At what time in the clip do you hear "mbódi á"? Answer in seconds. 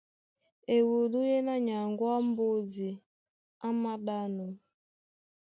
2.27-3.69